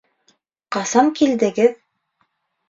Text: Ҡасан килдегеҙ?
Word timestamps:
Ҡасан 0.75 1.11
килдегеҙ? 1.19 1.77